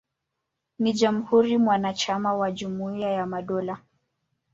Ni 0.79 0.93
jamhuri 0.93 1.57
mwanachama 1.57 2.33
wa 2.33 2.51
Jumuiya 2.51 3.11
ya 3.11 3.25
Madola. 3.25 3.77